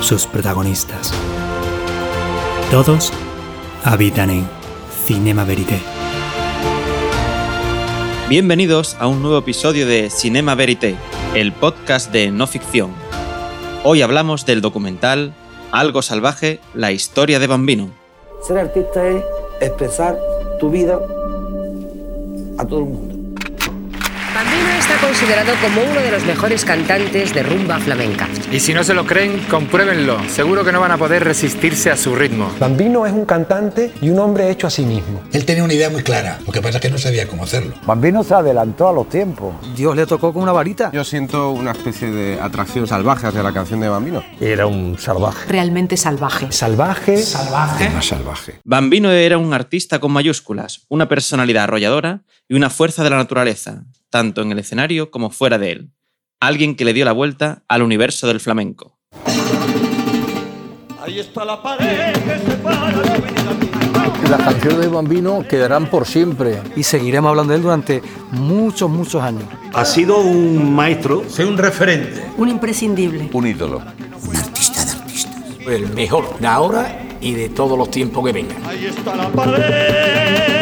[0.00, 1.12] sus protagonistas.
[2.70, 3.12] Todos
[3.84, 4.48] habitan en
[5.04, 5.78] Cinema Verité.
[8.28, 10.96] Bienvenidos a un nuevo episodio de Cinema Verité,
[11.34, 12.92] el podcast de no ficción.
[13.84, 15.34] Hoy hablamos del documental
[15.72, 17.90] Algo Salvaje, la historia de Bambino.
[18.46, 19.22] Ser artista es
[19.60, 20.18] expresar
[20.58, 20.98] tu vida
[22.58, 23.14] a todo el mundo.
[24.34, 24.69] Bambino
[25.00, 28.28] considerado como uno de los mejores cantantes de rumba flamenca.
[28.52, 30.18] Y si no se lo creen, compruébenlo.
[30.28, 32.52] Seguro que no van a poder resistirse a su ritmo.
[32.58, 35.22] Bambino es un cantante y un hombre hecho a sí mismo.
[35.32, 37.74] Él tenía una idea muy clara, lo que pasa es que no sabía cómo hacerlo.
[37.86, 39.54] Bambino se adelantó a los tiempos.
[39.74, 40.90] Dios le tocó con una varita.
[40.92, 44.22] Yo siento una especie de atracción salvaje hacia la canción de Bambino.
[44.40, 45.48] Era un salvaje.
[45.48, 46.50] Realmente salvaje.
[46.50, 47.16] Salvaje.
[47.18, 47.88] Salvaje.
[47.90, 48.60] Más salvaje.
[48.64, 53.84] Bambino era un artista con mayúsculas, una personalidad arrolladora y una fuerza de la naturaleza,
[54.10, 55.90] tanto en el escenario como fuera de él.
[56.40, 58.98] Alguien que le dio la vuelta al universo del flamenco.
[61.02, 66.60] Ahí está la pared que separa la Las canciones de Bambino quedarán por siempre.
[66.76, 69.44] Y seguiremos hablando de él durante muchos, muchos años.
[69.72, 71.24] Ha sido un maestro.
[71.28, 72.22] Soy un referente.
[72.36, 73.30] Un imprescindible.
[73.32, 73.82] Un ídolo.
[74.28, 75.36] Un artista de artistas.
[75.66, 78.64] El mejor de ahora y de todos los tiempos que vengan.
[78.66, 80.59] Ahí está la pared.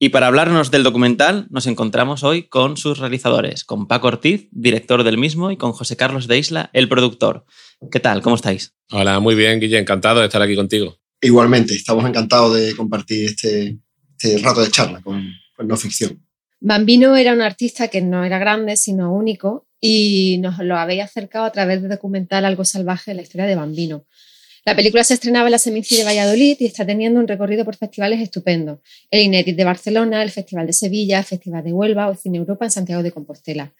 [0.00, 5.02] Y para hablarnos del documental nos encontramos hoy con sus realizadores, con Paco Ortiz, director
[5.02, 7.44] del mismo, y con José Carlos de Isla, el productor.
[7.90, 8.22] ¿Qué tal?
[8.22, 8.74] ¿Cómo estáis?
[8.92, 10.96] Hola, muy bien, Guille, encantado de estar aquí contigo.
[11.20, 13.76] Igualmente, estamos encantados de compartir este,
[14.16, 16.24] este rato de charla con, con no ficción.
[16.60, 21.44] Bambino era un artista que no era grande, sino único, y nos lo habéis acercado
[21.44, 24.04] a través de documental Algo Salvaje, la historia de Bambino.
[24.68, 27.74] La película se estrenaba en la Seminci de Valladolid y está teniendo un recorrido por
[27.74, 28.82] festivales estupendo.
[29.10, 32.66] El Inetit de Barcelona, el Festival de Sevilla, el Festival de Huelva o Cine Europa
[32.66, 33.72] en Santiago de Compostela.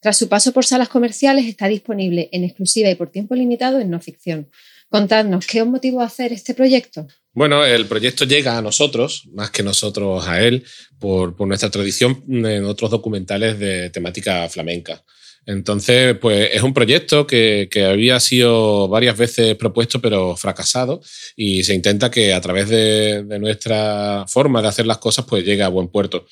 [0.00, 3.90] Tras su paso por salas comerciales, está disponible en exclusiva y por tiempo limitado en
[3.90, 4.48] no ficción.
[4.88, 7.06] Contadnos, ¿qué os motivó a hacer este proyecto?
[7.34, 10.64] Bueno, el proyecto llega a nosotros, más que nosotros a él,
[10.98, 15.04] por, por nuestra tradición en otros documentales de temática flamenca.
[15.46, 21.00] Entonces, pues es un proyecto que, había sido varias veces propuesto, pero fracasado,
[21.36, 25.62] y se intenta que a través de, nuestra forma de hacer las cosas, pues llegue
[25.62, 26.26] a buen puerto.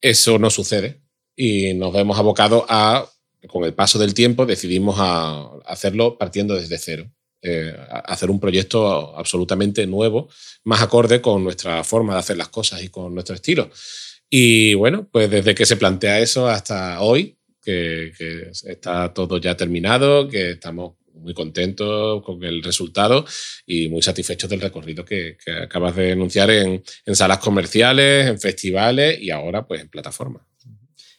[0.00, 1.00] Eso no sucede
[1.36, 3.06] y nos vemos abocados a,
[3.46, 4.96] con el paso del tiempo, decidimos
[5.66, 7.10] hacerlo partiendo desde cero.
[7.40, 7.72] Eh,
[8.04, 10.28] hacer un proyecto absolutamente nuevo,
[10.64, 13.70] más acorde con nuestra forma de hacer las cosas y con nuestro estilo.
[14.28, 17.37] Y bueno, pues desde que se plantea eso hasta hoy,
[17.68, 23.26] que, que, está todo ya terminado, que estamos muy contentos con el resultado
[23.66, 28.40] y muy satisfechos del recorrido que, que acabas de anunciar en, en, salas comerciales, en
[28.40, 30.44] festivales y ahora pues en plataformas.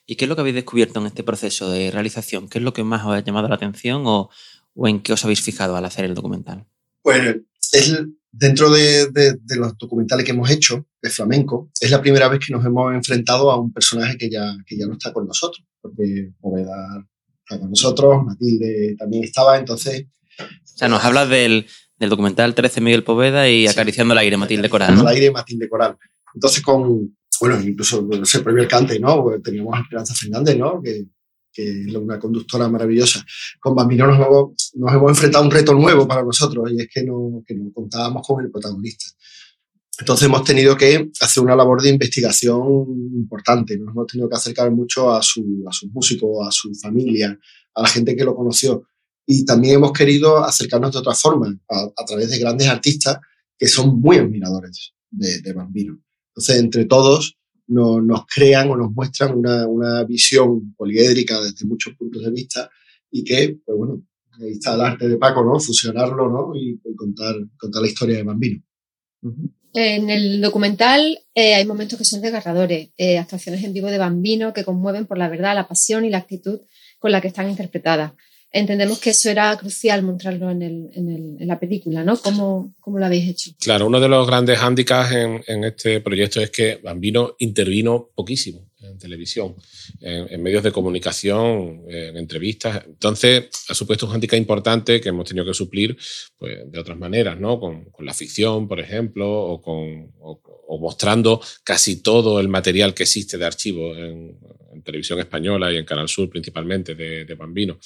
[0.08, 2.50] ¿Y qué es lo que habéis descubierto en este proceso de realización?
[2.50, 4.32] ¿Qué es lo que más os ha llamado la atención o,
[4.74, 6.66] o en qué os habéis fijado al hacer el documental?
[7.04, 7.36] Bueno,
[7.74, 7.96] es,
[8.32, 12.40] dentro de, de, de, los documentales que hemos hecho de flamenco, es la primera vez
[12.44, 15.64] que nos hemos enfrentado a un personaje que ya, que ya no está con nosotros,
[15.82, 17.06] porque Poveda
[17.44, 20.08] está con nosotros, Matilde también estaba, entonces...
[20.40, 21.68] O sea, nos hablas del,
[21.98, 23.68] del documental 13 Miguel Poveda y sí.
[23.68, 25.02] Acariciando el aire, Matilde Coral, ¿no?
[25.02, 25.98] El aire, Matilde Coral.
[26.34, 29.26] Entonces, con, bueno, incluso no sé, el premio Cante, ¿no?
[29.44, 30.82] Teníamos a Esperanza Fernández, ¿no?
[30.82, 31.06] Que,
[31.52, 33.26] que es una conductora maravillosa.
[33.60, 36.88] Con Bambino nos hemos, nos hemos enfrentado a un reto nuevo para nosotros y es
[36.94, 39.06] que no, que no contábamos con el protagonista.
[40.00, 43.78] Entonces hemos tenido que hacer una labor de investigación importante.
[43.78, 47.38] Nos hemos tenido que acercar mucho a, su, a sus músicos, a su familia,
[47.76, 48.84] a la gente que lo conoció.
[49.26, 53.18] Y también hemos querido acercarnos de otra forma, a, a través de grandes artistas
[53.58, 56.00] que son muy admiradores de, de Bambino.
[56.30, 57.38] Entonces, entre todos,
[57.68, 62.70] nos, nos crean o nos muestran una, una, visión poliédrica desde muchos puntos de vista
[63.12, 64.02] y que, pues bueno,
[64.40, 65.60] ahí está el arte de Paco, ¿no?
[65.60, 66.56] Fusionarlo, ¿no?
[66.56, 68.64] Y, y contar, contar la historia de Bambino.
[69.22, 69.59] Uh -huh.
[69.74, 74.54] En el documental eh, hay momentos que son desgarradores, eh, actuaciones en vivo de Bambino
[74.54, 76.62] que conmueven por la verdad, la pasión y la actitud
[76.98, 78.14] con la que están interpretadas.
[78.52, 82.18] entendemos que eso era crucial mostrarlo en, el, en, el, en la película, ¿no?
[82.18, 83.52] ¿Cómo, ¿Cómo, lo habéis hecho?
[83.60, 88.69] Claro, uno de los grandes hándicaps en, en, este proyecto es que Bambino intervino poquísimo
[88.90, 89.56] en televisión,
[90.02, 92.84] en, medios de comunicación, en entrevistas.
[92.86, 95.98] Entonces, ha supuesto un hándicap importante que hemos tenido que suplir
[96.38, 97.60] pues, de otras maneras, ¿no?
[97.60, 103.96] Con, la ficción, por ejemplo, o, mostrando casi todo el material que existe de archivo
[103.96, 104.38] en,
[104.74, 107.78] en televisión española y en Canal Sur principalmente de, de Bambino.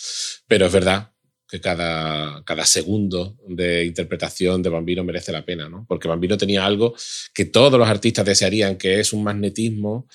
[0.47, 1.13] Pero es verdad
[1.53, 5.85] que cada, cada segundo de interpretación de Bambino merece la pena, ¿no?
[5.87, 6.95] Porque Bambino tenía algo
[7.31, 10.07] que todos los artistas desearían, que es un magnetismo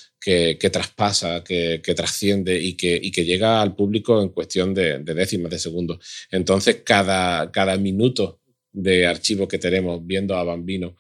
[0.59, 5.99] que, traspasa, que, trasciende y que, llega al público en cuestión de, décimas de segundo.
[6.31, 8.41] Entonces, cada, cada minuto
[8.71, 10.97] de archivo que tenemos viendo a Bambino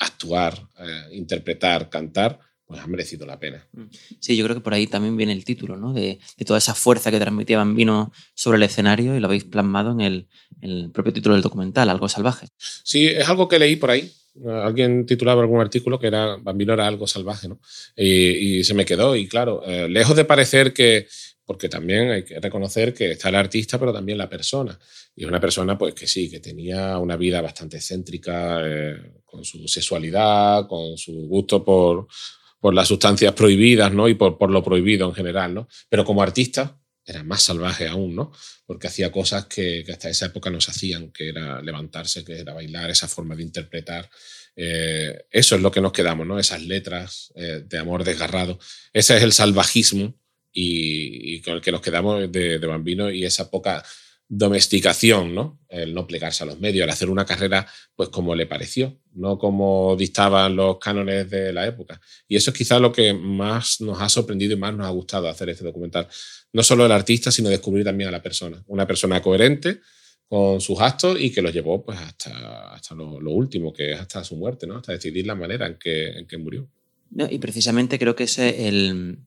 [0.00, 3.64] actuar, eh, interpretar, cantar, pues ha merecido la pena.
[4.18, 5.92] Sí, yo creo que por ahí también viene el título, ¿no?
[5.92, 9.92] De, de toda esa fuerza que transmitía Bambino sobre el escenario y lo habéis plasmado
[9.92, 10.28] en el,
[10.60, 12.48] el, propio título del documental, Algo Salvaje.
[12.58, 14.12] Sí, es algo que leí por ahí.
[14.44, 17.58] Alguien titulaba algún artículo que era Bambino era algo salvaje, ¿no?
[17.96, 19.16] Y, y se me quedó.
[19.16, 21.06] Y claro, eh, lejos de parecer que,
[21.46, 24.78] porque también hay que reconocer que está el artista, pero también la persona.
[25.14, 29.66] Y una persona, pues que sí, que tenía una vida bastante excéntrica, eh, con su
[29.68, 32.06] sexualidad, con su gusto por,
[32.60, 34.08] por las sustancias prohibidas, ¿no?
[34.08, 35.68] Y por, por, lo prohibido en general, ¿no?
[35.88, 38.32] Pero como artista era más salvaje aún, ¿no?
[38.66, 42.90] Porque hacía cosas que, hasta esa época no hacían, que era levantarse, que era bailar,
[42.90, 44.10] esa forma de interpretar.
[44.56, 46.38] Eh, eso es lo que nos quedamos, ¿no?
[46.38, 48.58] Esas letras eh, de amor desgarrado.
[48.92, 50.18] Ese es el salvajismo
[50.52, 53.84] y, y, con el que nos quedamos de, de Bambino y esa poca
[54.28, 55.60] domesticación, ¿no?
[55.68, 59.38] El no plegarse a los medios, el hacer una carrera pues como le pareció, no
[59.38, 62.00] como dictaban los cánones de la época.
[62.26, 65.28] Y eso es quizá lo que más nos ha sorprendido y más nos ha gustado
[65.28, 66.08] hacer este documental.
[66.52, 68.62] No solo el artista, sino descubrir también a la persona.
[68.66, 69.80] Una persona coherente
[70.28, 74.24] con sus actos y que los llevó pues hasta, hasta lo, último, que es hasta
[74.24, 74.78] su muerte, ¿no?
[74.78, 76.68] Hasta decidir la manera en que, en que murió.
[77.10, 79.20] No, y precisamente creo que ese el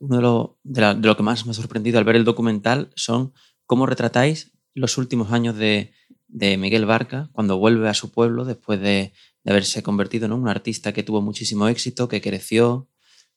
[0.00, 2.90] uno de lo, de, de lo que más me ha sorprendido al ver el documental
[2.94, 3.32] son
[3.66, 5.92] cómo retratáis los últimos años de,
[6.28, 9.12] de, Miguel Barca cuando vuelve a su pueblo después de,
[9.44, 12.88] de haberse convertido en un artista que tuvo muchísimo éxito, que creció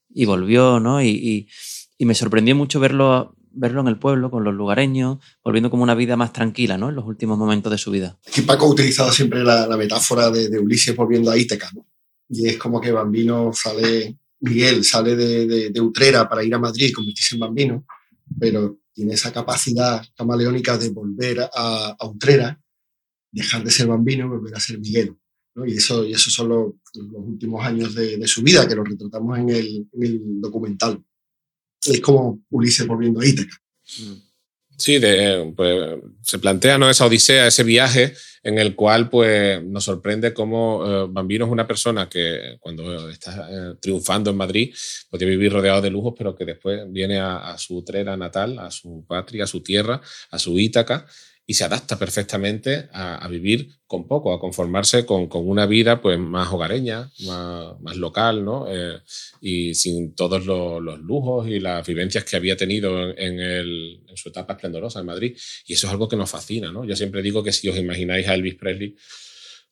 [0.10, 1.04] y volvió, ¿no?
[1.04, 1.48] Y,
[2.00, 6.16] me sorprendió mucho verlo, verlo en el pueblo con los lugareños, volviendo como una vida
[6.16, 6.90] más tranquila, ¿no?
[6.90, 8.18] En los últimos momentos de su vida.
[8.26, 11.86] Es que Paco ha utilizado siempre la, metáfora de, de, Ulises volviendo a Íteca, ¿no?
[12.30, 16.88] Y es como que Bambino sale, Miguel sale de, de Utrera para ir a Madrid
[16.90, 17.86] y convertirse en Bambino,
[18.40, 22.60] pero tiene esa capacidad camaleónica de volver a, a Utrera,
[23.32, 25.16] dejar de ser bambino y volver a ser Miguel.
[25.54, 25.68] ¿no?
[25.68, 28.84] Y, eso, y esos son los, los últimos años de, de, su vida, que lo
[28.84, 31.00] retratamos en el, en el, documental.
[31.86, 33.56] Es como Ulises volviendo a Ítaca.
[34.78, 35.00] Sí,
[35.56, 36.88] pues, se plantea ¿no?
[36.88, 38.14] esa odisea, ese viaje
[38.44, 43.50] en el cual pues, nos sorprende cómo eh, Bambino es una persona que cuando está
[43.52, 44.74] eh, triunfando en Madrid
[45.10, 48.70] podría vivir rodeado de lujos, pero que después viene a, a su trera natal, a
[48.70, 51.08] su patria, a su tierra, a su Ítaca,
[51.50, 56.52] y se adapta perfectamente a, vivir con poco, a conformarse con, una vida pues más
[56.52, 58.66] hogareña, más, local, ¿no?
[58.70, 59.00] Eh,
[59.40, 65.00] y sin todos los, lujos y las vivencias que había tenido en, su etapa esplendorosa
[65.00, 65.38] en Madrid.
[65.66, 66.84] Y eso es algo que nos fascina, ¿no?
[66.84, 68.98] Yo siempre digo que si os imagináis a Elvis Presley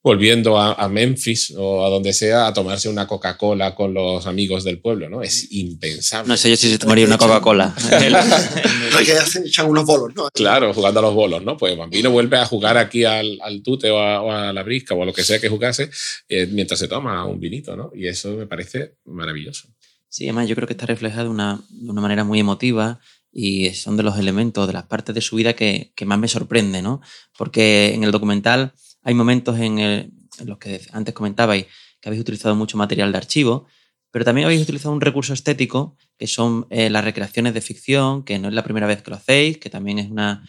[0.05, 4.63] volviendo a, a, Memphis o a donde sea a tomarse una Coca-Cola con los amigos
[4.63, 5.23] del pueblo, ¿no?
[5.23, 6.27] Es impensable.
[6.27, 7.73] No sé yo si se tomaría una Coca-Cola.
[9.03, 10.29] que hacen, echan unos bolos, ¿no?
[10.31, 11.57] Claro, jugando a los bolos, ¿no?
[11.57, 14.93] Pues Bambino vuelve a jugar aquí al, al tute o a, o a, la brisca
[14.93, 15.89] o a lo que sea que jugase
[16.29, 17.91] eh, mientras se toma un vinito, ¿no?
[17.95, 19.69] Y eso me parece maravilloso.
[20.07, 22.99] Sí, además yo creo que está reflejado de una, de una manera muy emotiva
[23.31, 26.27] y son de los elementos, de las partes de su vida que, que más me
[26.27, 27.01] sorprende, ¿no?
[27.35, 31.67] Porque en el documental hay momentos en, el, en, los que antes comentabais
[32.01, 33.67] que habéis utilizado mucho material de archivo,
[34.11, 38.39] pero también habéis utilizado un recurso estético que son eh, las recreaciones de ficción, que
[38.39, 40.43] no es la primera vez que lo hacéis, que también es, una,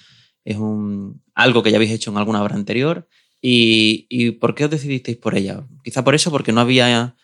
[0.44, 3.06] es un, algo que ya habéis hecho en alguna obra anterior.
[3.42, 5.66] Y, ¿Y por qué os decidisteis por ella?
[5.84, 7.14] Quizá por eso, porque no había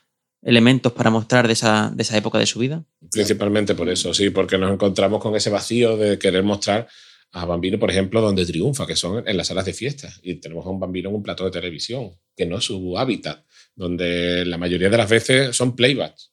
[0.43, 2.85] elementos para mostrar de esa, de esa época de su vida.
[3.11, 6.89] Principalmente por eso, sí, porque nos encontramos con ese vacío de querer mostrar
[7.33, 10.21] a Bambino, por ejemplo, donde triunfa, que son en las salas de fiestas.
[10.23, 13.45] Y tenemos a un Bambino en un plato de televisión, que no es su hábitat,
[13.75, 16.31] donde la mayoría de las veces son playbacks.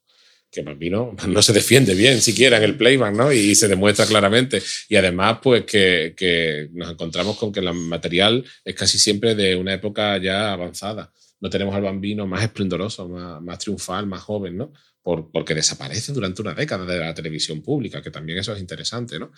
[0.52, 3.32] Que Bambino no se defiende bien siquiera en el playback, ¿no?
[3.32, 4.62] Y se demuestra claramente.
[4.90, 9.56] Y además, pues que, que nos encontramos con que el material es casi siempre de
[9.56, 14.58] una época ya avanzada no tenemos al bambino más esplendoroso, más, más triunfal, más joven,
[14.58, 14.74] ¿no?
[15.02, 19.18] Por, porque desaparece durante una década de la televisión pública, que también eso es interesante,
[19.18, 19.32] ¿no?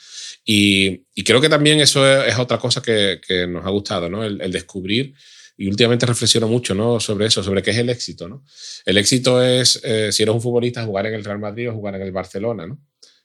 [0.44, 4.10] Y, y creo que también eso es, es otra cosa que, que, nos ha gustado,
[4.10, 4.24] ¿no?
[4.24, 5.14] El, el, descubrir,
[5.58, 7.00] y últimamente reflexiono mucho, ¿no?
[7.00, 8.44] Sobre eso, sobre qué es el éxito, ¿no?
[8.86, 11.96] El éxito es, eh, si eres un futbolista, jugar en el Real Madrid o jugar
[11.96, 12.82] en el Barcelona, ¿no?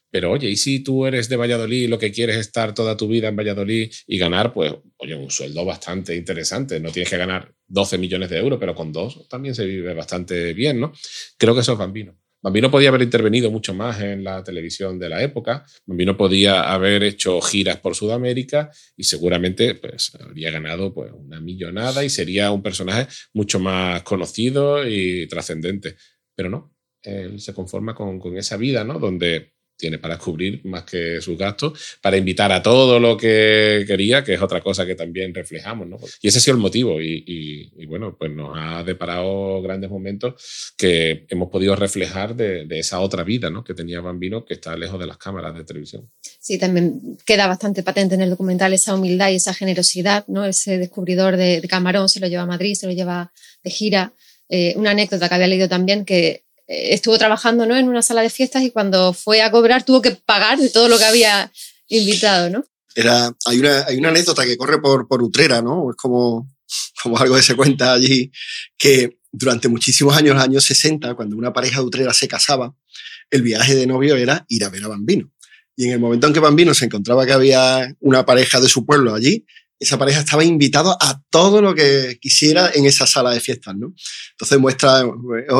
[0.09, 2.95] Pero oye, ¿y si tú eres de Valladolid y lo que quieres es estar toda
[2.95, 6.79] tu vida en Valladolid y ganar, pues, oye, un sueldo bastante interesante?
[6.79, 10.53] No tienes que ganar 12 millones de euros, pero con dos también se vive bastante
[10.53, 10.93] bien, ¿no?
[11.37, 12.17] Creo que eso es Bambino.
[12.47, 15.65] Bambino podía haber intervenido mucho más en la televisión de la época.
[15.85, 22.05] Bambino podía haber hecho giras por Sudamérica y seguramente pues, habría ganado pues, una millonada
[22.05, 25.97] y sería un personaje mucho más conocido y trascendente.
[26.37, 28.97] Pero no, él se conforma con, con esa vida, ¿no?
[28.97, 34.23] Donde tiene para cubrir más que sus gastos, para invitar a todo lo que quería,
[34.23, 35.87] que es otra cosa que también reflejamos.
[35.87, 35.97] ¿no?
[36.21, 39.89] Y ese ha sido el motivo y, y, y, bueno, pues nos ha deparado grandes
[39.89, 43.63] momentos que hemos podido reflejar de, de, esa otra vida ¿no?
[43.63, 46.09] que tenía Bambino, que está lejos de las cámaras de televisión.
[46.39, 50.45] Sí, también queda bastante patente en el documental esa humildad y esa generosidad, ¿no?
[50.45, 53.31] ese descubridor de, de Camarón se lo lleva a Madrid, se lo lleva
[53.63, 54.13] de gira.
[54.49, 57.75] Eh, una anécdota que había leído también que estuvo trabajando ¿no?
[57.75, 60.89] en una sala de fiestas y cuando fue a cobrar tuvo que pagar de todo
[60.89, 61.51] lo que había
[61.87, 62.65] invitado, ¿no?
[62.95, 65.89] Era, hay, una, hay una anécdota que corre por, por Utrera, ¿no?
[65.91, 66.49] Es como,
[67.01, 68.31] como algo que se cuenta allí,
[68.77, 72.73] que durante muchísimos años, los años 60, cuando una pareja de Utrera se casaba,
[73.29, 75.31] el viaje de novio era ir a ver a Bambino.
[75.75, 78.85] Y en el momento en que Bambino se encontraba que había una pareja de su
[78.85, 79.45] pueblo allí,
[79.79, 83.93] esa pareja estaba invitada a todo lo que quisiera en esa sala de fiestas, ¿no?
[84.31, 85.05] Entonces muestra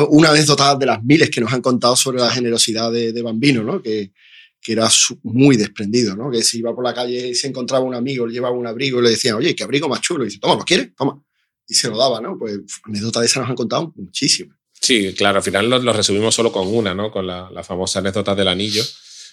[0.08, 3.62] una anécdota de las miles que nos han contado sobre la generosidad de, de Bambino,
[3.62, 3.80] ¿no?
[3.80, 4.12] Que,
[4.60, 4.88] que era
[5.22, 6.30] muy desprendido, ¿no?
[6.30, 8.98] Que si iba por la calle y se encontraba un amigo, le llevaba un abrigo
[9.00, 10.24] y le decían, oye, qué abrigo más chulo.
[10.24, 10.94] Y dice, toma, ¿lo quieres?
[10.96, 11.22] Toma.
[11.66, 12.36] Y se lo daba, ¿no?
[12.38, 14.56] Pues anécdotas de esas nos han contado muchísimas.
[14.80, 17.10] Sí, claro, al final lo, lo, resumimos solo con una, ¿no?
[17.10, 18.82] Con la, la famosa anécdota del anillo.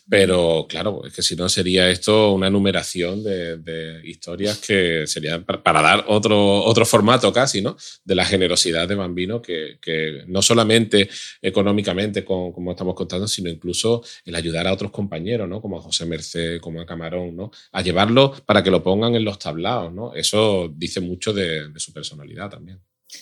[0.07, 5.81] Pero claro, es que si no sería esto una numeración de, historias que serían para,
[5.81, 7.75] dar otro, otro formato casi, ¿no?
[8.03, 9.79] De la generosidad de Bambino, que,
[10.27, 11.09] no solamente
[11.41, 15.59] económicamente, con, como estamos contando, sino incluso el ayudar a otros compañeros, ¿no?
[15.59, 17.51] Como a José Merced, como a Camarón, ¿no?
[17.71, 20.13] A llevarlo para que lo pongan en los tablaos, ¿no?
[20.13, 22.79] Eso dice mucho de, de su personalidad también.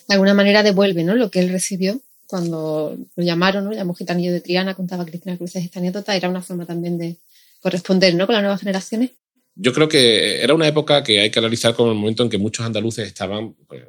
[0.07, 1.15] De alguna manera devuelve, ¿no?
[1.15, 2.01] Lo que él recibió
[2.33, 3.73] cuando lo llamaron, ¿no?
[3.73, 7.17] llamó Gitanillo de Triana, contaba Cristina Cruces esta anécdota, era una forma también de
[7.61, 8.25] corresponder ¿no?
[8.25, 9.11] con las nuevas generaciones.
[9.53, 12.39] Yo creo que era una época que hay que analizar como el momento en que
[12.39, 13.83] muchos andaluces estaban pues,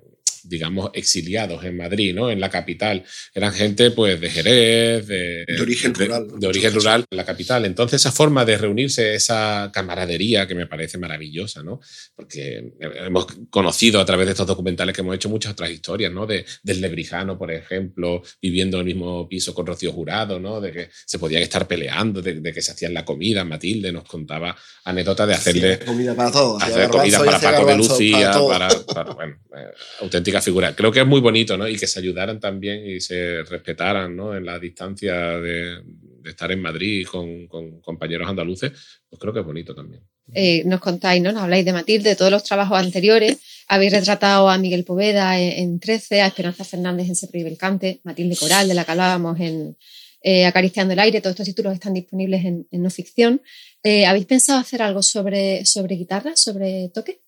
[0.48, 2.30] digamos, exiliados en Madrid, ¿no?
[2.30, 3.04] En la capital.
[3.34, 6.28] Eran gente, pues, de Jerez, de, de origen de, rural.
[6.38, 7.64] De, origen rural en la capital.
[7.64, 11.80] Entonces, esa forma de reunirse, esa camaradería que me parece maravillosa, ¿no?
[12.14, 16.26] Porque hemos conocido a través de estos documentales que hemos hecho muchas otras historias, ¿no?
[16.26, 20.60] De, del Lebrijano, por ejemplo, viviendo en el mismo piso con Rocío Jurado, ¿no?
[20.60, 23.44] De que se podían estar peleando, de, de que se hacían la comida.
[23.44, 25.78] Matilde nos contaba anécdotas de hacerle...
[25.78, 26.62] Sí, comida para todos.
[26.62, 29.70] Hacer comida para Paco de Lucía, para, para, para, bueno, eh,
[30.00, 30.74] auténtica figura.
[30.74, 31.68] Creo que es muy bonito, ¿no?
[31.68, 34.36] Y que se ayudaran también y se respetaran, ¿no?
[34.36, 35.82] En la distancia de,
[36.24, 37.46] estar en Madrid con,
[37.80, 38.72] compañeros andaluces,
[39.08, 40.02] pues creo que es bonito también.
[40.32, 41.32] Eh, nos contáis, ¿no?
[41.32, 43.38] Nos habláis de Matilde, de todos los trabajos anteriores.
[43.68, 47.58] Habéis retratado a Miguel Poveda en, en 13, a Esperanza Fernández en Se prohíbe el
[47.58, 49.76] cante, Matilde Coral, de la que hablábamos en
[50.22, 51.20] eh, Acariciando el aire.
[51.20, 53.42] Todos estos títulos están disponibles en, en no ficción.
[53.82, 57.20] Eh, ¿Habéis pensado hacer algo sobre, sobre guitarra, sobre toque?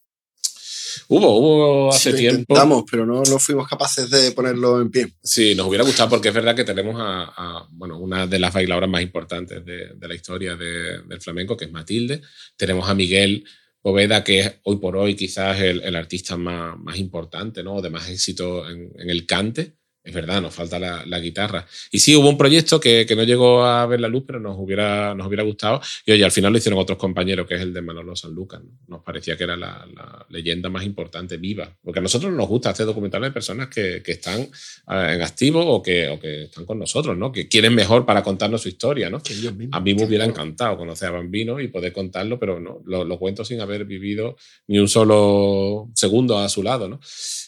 [1.09, 2.41] Hubo, hubo hace sí, tiempo.
[2.41, 5.13] Intentamos, pero no, no fuimos capaces de ponerlo en pie.
[5.23, 8.53] Sí, nos hubiera gustado porque es verdad que tenemos a, a bueno, una de las
[8.53, 12.23] bailadoras más importantes de, de la historia de, del flamenco, que es Matilde.
[12.57, 13.45] Tenemos a Miguel
[13.81, 17.81] Poveda, que es hoy por hoy quizás el, el artista más, más, importante, ¿no?
[17.81, 21.67] De más éxito en, en el cante es verdad, nos falta la, la, guitarra.
[21.91, 24.57] Y sí, hubo un proyecto que, que, no llegó a ver la luz, pero nos
[24.57, 25.81] hubiera, nos hubiera gustado.
[26.05, 28.63] Y oye, al final lo hicieron otros compañeros, que es el de Manolo Sanlúcar.
[28.63, 28.71] ¿no?
[28.87, 31.77] Nos parecía que era la, la, leyenda más importante viva.
[31.83, 35.67] Porque a nosotros nos gusta hacer documentales de personas que, que están uh, en activo
[35.67, 37.33] o que, o que están con nosotros, ¿no?
[37.33, 39.21] Que quieren mejor para contarnos su historia, ¿no?
[39.73, 43.19] A mí me hubiera encantado conocer a Bambino y poder contarlo, pero no, lo, lo
[43.19, 44.37] cuento sin haber vivido
[44.69, 47.01] ni un solo segundo a su lado, ¿no?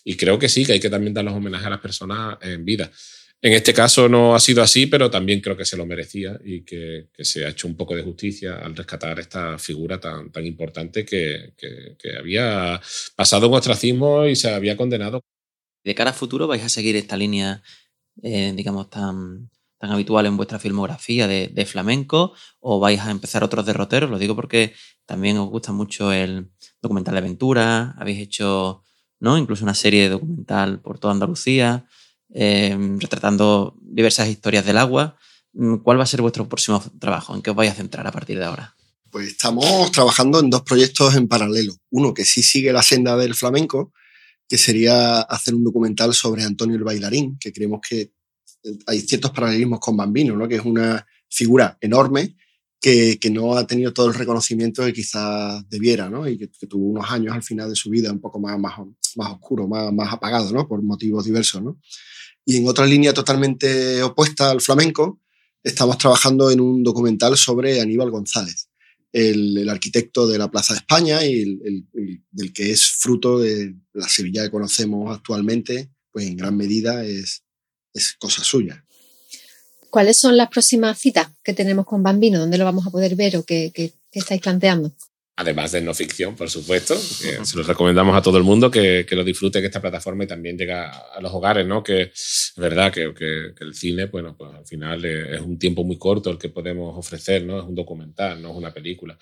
[0.09, 2.65] Y creo que sí, que hay que también dar los homenajes a las personas en
[2.65, 2.91] vida.
[3.43, 6.63] En este caso no ha sido así, pero también creo que se lo merecía y
[6.63, 10.47] que, que se ha hecho un poco de justicia al rescatar esta figura tan, tan
[10.47, 12.81] importante que, que, que había
[13.17, 15.21] pasado un ostracismo y se había condenado.
[15.85, 17.63] ¿De cara a futuro vais a seguir esta línea,
[18.23, 23.45] eh, digamos, tan, tan habitual en vuestra filmografía de, de, flamenco o vais a empezar
[23.45, 24.09] otros derroteros?
[24.09, 24.73] Lo digo porque
[25.05, 26.49] también os gusta mucho el
[26.81, 28.85] documental de aventura, habéis hecho
[29.21, 29.39] ¿no?
[29.39, 31.87] Incluso una serie documental por toda Andalucía,
[32.33, 35.17] eh, retratando diversas historias del agua.
[35.53, 37.35] Mm, ¿Cuál va a ser vuestro próximo trabajo?
[37.35, 38.75] ¿En qué os vais a centrar a partir de ahora?
[39.11, 41.75] Pues estamos trabajando en dos proyectos en paralelo.
[41.91, 43.93] Uno que sí sigue la senda del flamenco,
[44.49, 48.13] que sería hacer un documental sobre Antonio el Bailarín, que creemos que
[48.87, 50.49] hay ciertos paralelismos con Bambino, ¿no?
[50.49, 52.37] que es una figura enorme
[52.81, 56.29] que, no ha tenido todo el reconocimiento que quizás debiera, ¿no?
[56.29, 58.79] Y que, tuvo unos años al final de su vida un poco más, más,
[59.17, 60.69] más oscuro, más, más apagado, ¿no?
[60.69, 61.81] Por motivos diversos, ¿no?
[62.45, 65.21] Y en otra línea totalmente opuesta al flamenco,
[65.63, 68.71] estamos trabajando en un documental sobre Aníbal González,
[69.13, 73.39] el, el arquitecto de la Plaza de España y el, el, del que es fruto
[73.39, 77.43] de la Sevilla que conocemos actualmente, pues en gran medida es,
[77.93, 78.85] es cosa suya.
[79.91, 82.39] ¿Cuáles son las próximas citas que tenemos con Bambino?
[82.39, 84.93] ¿Dónde lo vamos a poder ver o qué, qué, qué estáis planteando?
[85.37, 86.95] Además de no ficción, por supuesto.
[86.95, 90.59] Se lo recomendamos a todo el mundo que, que, lo disfrute, que esta plataforma también
[90.59, 91.83] llega a los hogares, ¿no?
[91.83, 95.85] Que es verdad que, que, que, el cine, bueno, pues al final es un tiempo
[95.85, 97.61] muy corto el que podemos ofrecer, ¿no?
[97.61, 99.17] Es un documental, no es una película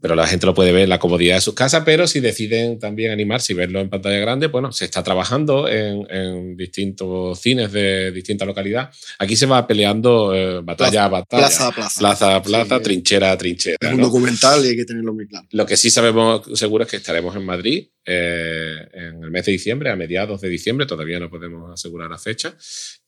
[0.00, 2.78] pero la gente lo puede ver en la comodidad de sus casas, pero si deciden
[2.78, 7.72] también animarse y verlo en pantalla grande, bueno, se está trabajando en, en distintos cines
[7.72, 8.90] de distinta localidad.
[9.18, 11.42] Aquí se va peleando eh, batalla a batalla.
[11.42, 11.98] Plaza a plaza.
[11.98, 13.76] Plaza a plaza, sí, trinchera a trinchera.
[13.80, 14.06] Es un ¿no?
[14.06, 15.46] documental y hay que tenerlo muy claro.
[15.50, 19.52] Lo que sí sabemos seguro es que estaremos en Madrid eh, en el mes de
[19.52, 22.54] diciembre, a mediados de diciembre, todavía no podemos asegurar la fecha.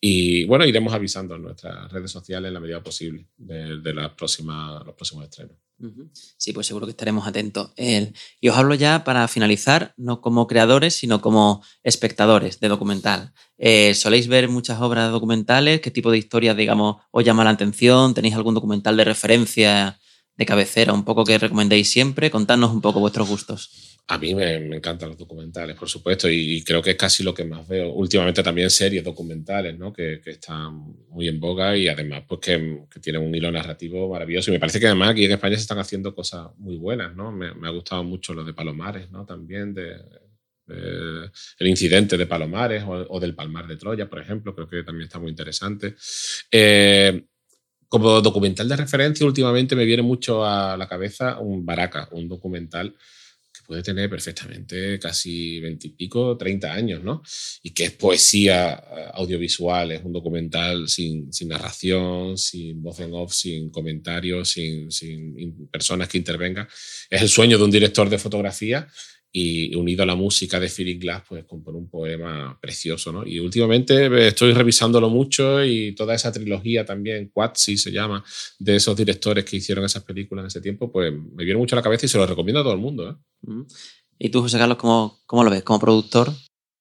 [0.01, 4.11] Y bueno, iremos avisando en nuestras redes sociales en la medida posible de, de las
[4.13, 5.57] próximas, los próximos estrenos.
[6.37, 7.73] Sí, pues seguro que estaremos atentos.
[7.77, 13.33] Y os hablo ya para finalizar, no como creadores, sino como espectadores de documental.
[13.59, 15.81] Eh, ¿Soléis ver muchas obras documentales?
[15.81, 18.15] ¿Qué tipo de historias, digamos, os llama la atención?
[18.15, 19.99] ¿Tenéis algún documental de referencia,
[20.37, 22.31] de cabecera, un poco que recomendéis siempre?
[22.31, 23.90] Contadnos un poco vuestros gustos.
[24.11, 27.45] A mí me, encantan los documentales, por supuesto, y, creo que es casi lo que
[27.45, 27.93] más veo.
[27.93, 29.93] Últimamente también series documentales, ¿no?
[29.93, 34.50] Que, están muy en boga y además pues que, tienen un hilo narrativo maravilloso.
[34.50, 37.31] Y me parece que además aquí en España se están haciendo cosas muy buenas, ¿no?
[37.31, 39.25] Me, ha gustado mucho lo de Palomares, ¿no?
[39.25, 39.76] También
[40.67, 45.21] el incidente de Palomares o, del Palmar de Troya, por ejemplo, creo que también está
[45.21, 45.95] muy interesante.
[46.50, 47.26] Eh,
[47.87, 52.97] como documental de referencia, últimamente me viene mucho a la cabeza un Baraka, un documental
[53.71, 57.23] puede tener perfectamente casi veintipico, treinta años, ¿no?
[57.63, 58.75] Y que es poesía
[59.15, 65.69] audiovisual, es un documental sin, sin narración, sin voz en off, sin comentarios, sin, sin
[65.69, 66.67] personas que intervengan.
[67.09, 68.89] Es el sueño de un director de fotografía
[69.32, 73.25] y unido a la música de Philip Glass, pues compone un poema precioso, ¿no?
[73.25, 78.25] Y últimamente estoy revisándolo mucho y toda esa trilogía también, Quatsi se llama,
[78.58, 81.78] de esos directores que hicieron esas películas en ese tiempo, pues me viene mucho a
[81.78, 83.64] la cabeza y se lo recomiendo a todo el mundo, ¿eh?
[84.19, 86.30] ¿Y tú, José Carlos, cómo, cómo lo ves como productor?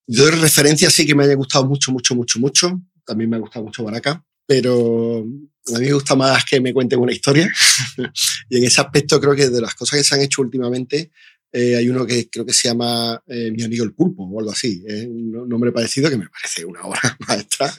[0.06, 2.80] Yo de referencia sí que me haya gustado mucho, mucho, mucho, mucho.
[3.06, 6.98] También me ha gustado mucho Baraka, pero a mí me gusta más que me cuenten
[6.98, 7.50] una historia.
[8.50, 11.12] y en ese aspecto creo que de las cosas que se han hecho últimamente,
[11.52, 14.52] eh, hay uno que creo que se llama eh, Mi amigo el pulpo o algo
[14.52, 14.82] así.
[14.86, 17.72] Es un nombre parecido que me parece una obra maestra.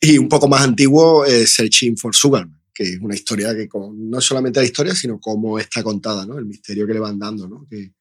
[0.00, 4.08] Y un poco más antiguo, eh, Searching for Sugarman, que es una historia que con,
[4.10, 6.38] no solamente la historia, sino cómo está contada, ¿no?
[6.38, 7.66] el misterio que le van dando, ¿no?
[7.68, 7.92] que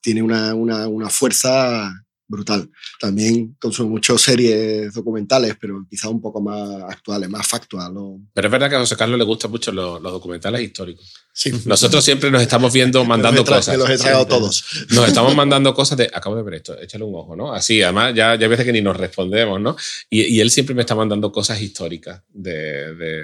[0.00, 1.92] tiene una, una, una fuerza
[2.32, 2.70] brutal.
[2.98, 7.92] También consumo mucho series documentales, pero quizá un poco más actuales, más factual.
[8.32, 11.12] Pero es verdad que a José Carlos le gustan mucho los, los documentales históricos.
[11.34, 11.52] Sí.
[11.66, 13.76] Nosotros siempre nos estamos viendo, mandando los cosas.
[13.76, 14.64] Los he tragado todos.
[14.90, 17.52] Nos estamos mandando cosas de, acabo de ver esto, échale un ojo, ¿no?
[17.52, 19.76] Así, además, ya, ya veces que ni nos respondemos, ¿no?
[20.08, 23.22] Y, y él siempre me está mandando cosas históricas de, de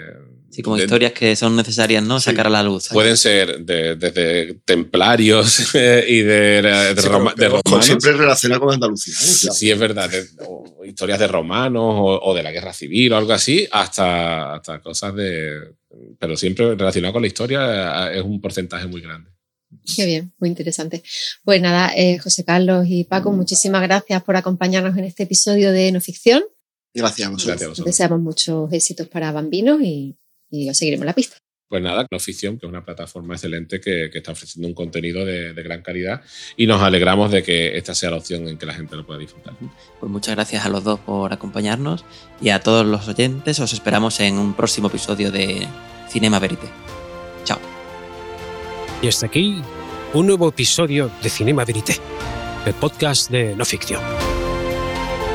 [0.51, 2.21] Sí, como de, historias que son necesarias, ¿no?
[2.21, 2.27] Sí.
[2.31, 2.89] Sacar a la luz.
[2.89, 7.85] Pueden ser desde de templarios y de, de, sí, Roma, de romanos.
[7.85, 8.98] Siempre relacionado con Andalucía.
[9.07, 9.37] ¿Eh?
[9.41, 9.55] Claro.
[9.55, 10.11] Sí, es verdad.
[10.47, 14.81] O, historias de romanos o, o, de la guerra civil o algo así, hasta, hasta
[14.81, 15.75] cosas de.
[16.19, 19.31] Pero siempre relacionado con la historia es un porcentaje muy grande.
[19.97, 21.03] Qué bien, muy interesante.
[21.45, 25.93] Pues nada, eh, José Carlos y Paco, muchísimas gracias por acompañarnos en este episodio de
[25.93, 26.43] No Ficción.
[26.95, 27.59] Gracias a vosotros.
[27.59, 30.17] Gracias a Deseamos muchos éxitos para Bambinos y
[30.51, 31.37] y os seguiremos la pista.
[31.69, 35.27] Pues nada, No Ficción, que es una plataforma excelente que, que está ofreciendo un contenido
[35.27, 36.23] de, de, gran calidad
[36.57, 39.19] y nos alegramos de que esta sea la opción en que la gente lo pueda
[39.19, 39.55] disfrutar.
[40.01, 42.07] Pues muchas gracias a los dos por acompañarnos
[42.41, 45.67] y a todos los oyentes os esperamos en un próximo episodio de
[46.09, 46.69] Cinema Verite.
[47.45, 47.59] Chao.
[49.03, 49.63] Y hasta aquí
[50.15, 51.97] un nuevo episodio de Cinema Verite,
[52.65, 54.28] el podcast de No Ficción.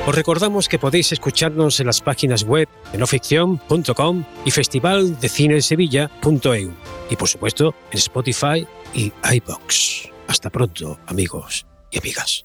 [0.05, 6.73] Os recordamos que podéis escucharnos en las páginas web de noficción.com y festivaldecinesevilla.eu
[7.09, 10.09] y por supuesto en Spotify y iBox.
[10.27, 12.43] Hasta pronto, amigos y amigas.